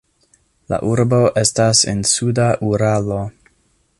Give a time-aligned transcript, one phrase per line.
[0.71, 3.23] La urbo estas en suda Uralo.